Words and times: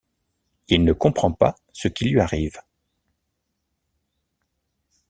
Il 0.67 0.83
ne 0.83 0.93
comprends 0.93 1.31
pas 1.31 1.55
ce 1.73 1.87
qui 1.87 2.05
lui 2.05 2.19
arrive 2.19 2.57